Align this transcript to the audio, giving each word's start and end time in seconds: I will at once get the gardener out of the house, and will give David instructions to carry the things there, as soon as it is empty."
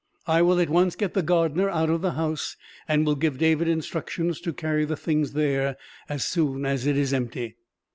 I 0.25 0.41
will 0.41 0.59
at 0.59 0.67
once 0.71 0.95
get 0.95 1.13
the 1.13 1.21
gardener 1.21 1.69
out 1.69 1.91
of 1.91 2.01
the 2.01 2.13
house, 2.13 2.57
and 2.87 3.05
will 3.05 3.13
give 3.13 3.37
David 3.37 3.67
instructions 3.67 4.41
to 4.41 4.51
carry 4.51 4.83
the 4.83 4.97
things 4.97 5.33
there, 5.33 5.77
as 6.09 6.23
soon 6.23 6.65
as 6.65 6.87
it 6.87 6.97
is 6.97 7.13
empty." 7.13 7.57